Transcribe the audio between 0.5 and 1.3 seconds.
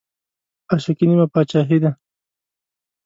عاشقي نيمه